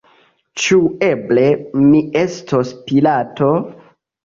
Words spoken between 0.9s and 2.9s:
eble mi estos